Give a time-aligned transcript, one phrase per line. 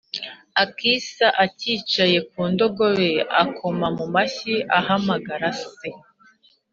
[0.63, 3.11] akisa acyicaye ku ndogobe
[3.43, 5.89] akoma mu mashyi ahamagara se